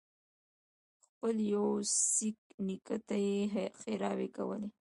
خپل 1.03 1.35
يوه 1.53 1.73
سېک 2.13 2.39
نیکه 2.65 2.97
ته 3.07 3.15
یې 3.25 3.37
ښېراوې 3.79 4.27
کولې. 4.37 4.69